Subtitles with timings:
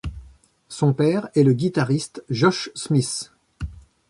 [0.67, 3.31] Son père est le guitariste Josh Smith.